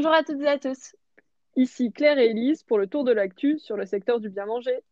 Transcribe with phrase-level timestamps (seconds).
[0.00, 0.94] Bonjour à toutes et à tous.
[1.56, 4.84] Ici Claire et Elise pour le tour de l'actu sur le secteur du bien manger.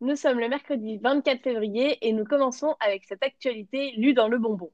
[0.00, 4.38] Nous sommes le mercredi 24 février et nous commençons avec cette actualité lue dans le
[4.38, 4.72] bonbon.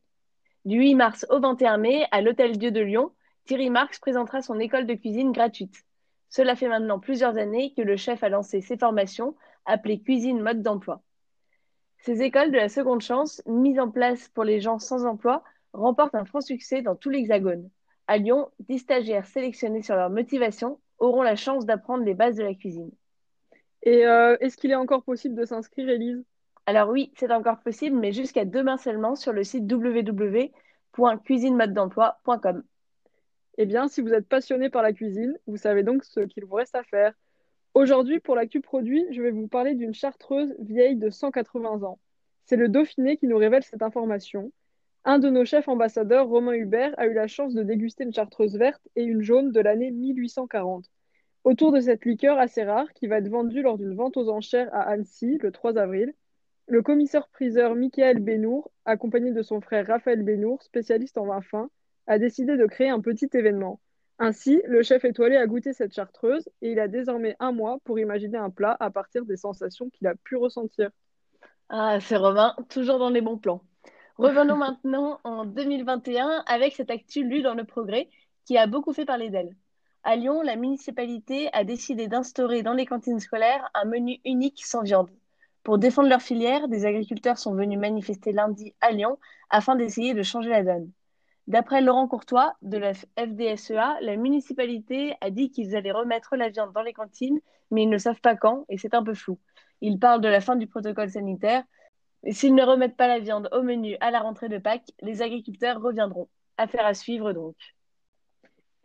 [0.64, 3.10] Du 8 mars au 21 mai, à l'Hôtel Dieu de Lyon,
[3.44, 5.82] Thierry Marx présentera son école de cuisine gratuite.
[6.28, 10.62] Cela fait maintenant plusieurs années que le chef a lancé ses formations, appelées cuisine mode
[10.62, 11.02] d'emploi.
[11.98, 16.14] Ces écoles de la seconde chance, mises en place pour les gens sans emploi, remportent
[16.14, 17.68] un franc succès dans tout l'Hexagone.
[18.10, 22.42] À Lyon, 10 stagiaires sélectionnés sur leur motivation auront la chance d'apprendre les bases de
[22.42, 22.90] la cuisine.
[23.84, 26.24] Et euh, est-ce qu'il est encore possible de s'inscrire, Elise
[26.66, 32.64] Alors oui, c'est encore possible, mais jusqu'à demain seulement sur le site www.cuisinemodeDemploi.com.
[33.58, 36.56] Eh bien, si vous êtes passionné par la cuisine, vous savez donc ce qu'il vous
[36.56, 37.14] reste à faire.
[37.74, 42.00] Aujourd'hui, pour l'actu produit, je vais vous parler d'une chartreuse vieille de 180 ans.
[42.44, 44.50] C'est le Dauphiné qui nous révèle cette information.
[45.04, 48.56] Un de nos chefs ambassadeurs, Romain Hubert, a eu la chance de déguster une chartreuse
[48.56, 50.84] verte et une jaune de l'année 1840.
[51.44, 54.68] Autour de cette liqueur assez rare, qui va être vendue lors d'une vente aux enchères
[54.74, 56.12] à Annecy le 3 avril,
[56.66, 61.70] le commissaire-priseur Michael Benour, accompagné de son frère Raphaël Benour, spécialiste en vin fin,
[62.06, 63.80] a décidé de créer un petit événement.
[64.18, 67.98] Ainsi, le chef étoilé a goûté cette chartreuse et il a désormais un mois pour
[67.98, 70.90] imaginer un plat à partir des sensations qu'il a pu ressentir.
[71.70, 73.62] Ah, c'est Romain, toujours dans les bons plans.
[74.20, 78.10] Revenons maintenant en 2021 avec cette actu lue dans le progrès
[78.44, 79.56] qui a beaucoup fait parler d'elle.
[80.02, 84.82] À Lyon, la municipalité a décidé d'instaurer dans les cantines scolaires un menu unique sans
[84.82, 85.08] viande.
[85.62, 89.16] Pour défendre leur filière, des agriculteurs sont venus manifester lundi à Lyon
[89.48, 90.92] afin d'essayer de changer la donne.
[91.46, 96.74] D'après Laurent Courtois de la FDSEA, la municipalité a dit qu'ils allaient remettre la viande
[96.74, 97.40] dans les cantines,
[97.70, 99.38] mais ils ne savent pas quand et c'est un peu flou.
[99.80, 101.64] Ils parlent de la fin du protocole sanitaire.
[102.28, 105.80] S'ils ne remettent pas la viande au menu à la rentrée de Pâques, les agriculteurs
[105.80, 106.28] reviendront.
[106.58, 107.56] Affaire à suivre donc.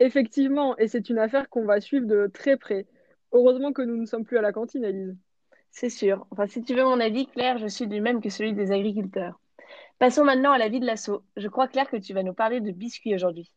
[0.00, 2.86] Effectivement, et c'est une affaire qu'on va suivre de très près.
[3.32, 5.16] Heureusement que nous ne sommes plus à la cantine, Elise.
[5.70, 6.26] C'est sûr.
[6.30, 9.38] Enfin, si tu veux mon avis, Claire, je suis du même que celui des agriculteurs.
[9.98, 11.22] Passons maintenant à la vie de l'assaut.
[11.36, 13.52] Je crois, Claire, que tu vas nous parler de biscuits aujourd'hui.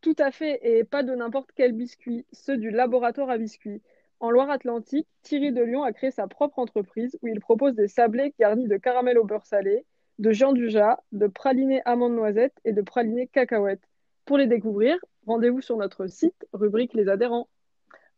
[0.00, 3.80] Tout à fait, et pas de n'importe quel biscuit, ceux du laboratoire à biscuits.
[4.20, 8.34] En Loire-Atlantique, Thierry de Lyon a créé sa propre entreprise où il propose des sablés
[8.38, 9.84] garnis de caramel au beurre salé,
[10.18, 13.82] de Jean Dujat, de pralinés amandes noisettes et de pralinés cacahuètes.
[14.24, 17.48] Pour les découvrir, rendez-vous sur notre site, rubrique Les adhérents.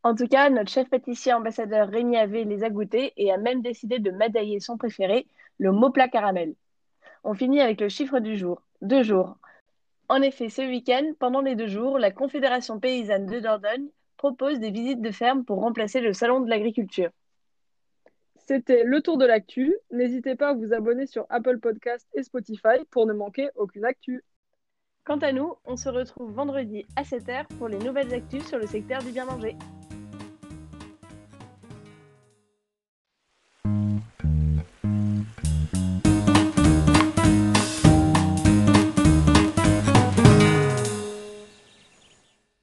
[0.02, 3.62] En tout cas, notre chef pâtissier ambassadeur Rémi Ave les a goûtés et a même
[3.62, 5.26] décidé de médailler son préféré,
[5.58, 6.54] le mot plat caramel.
[7.24, 8.62] On finit avec le chiffre du jour.
[8.82, 9.36] Deux jours.
[10.08, 14.71] En effet, ce week-end, pendant les deux jours, la Confédération paysanne de Dordogne propose des
[14.71, 17.10] visites de ferme pour remplacer le salon de l'agriculture.
[18.47, 19.77] C'était le tour de l'actu.
[19.91, 24.22] N'hésitez pas à vous abonner sur Apple Podcast et Spotify pour ne manquer aucune actu.
[25.04, 28.66] Quant à nous, on se retrouve vendredi à 7h pour les nouvelles actus sur le
[28.66, 29.56] secteur du bien manger.